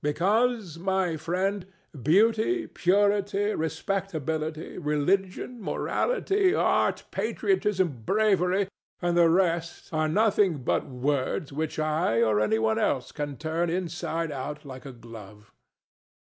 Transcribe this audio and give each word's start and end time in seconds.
Because, 0.03 0.79
my 0.79 1.15
friend, 1.15 1.67
beauty, 2.01 2.65
purity, 2.65 3.53
respectability, 3.53 4.79
religion, 4.79 5.61
morality, 5.61 6.55
art, 6.55 7.03
patriotism, 7.11 8.01
bravery 8.03 8.67
and 8.99 9.15
the 9.15 9.29
rest 9.29 9.93
are 9.93 10.07
nothing 10.09 10.63
but 10.63 10.87
words 10.87 11.53
which 11.53 11.77
I 11.77 12.19
or 12.23 12.39
anyone 12.41 12.79
else 12.79 13.11
can 13.11 13.37
turn 13.37 13.69
inside 13.69 14.31
out 14.31 14.65
like 14.65 14.87
a 14.87 14.91
glove. 14.91 15.51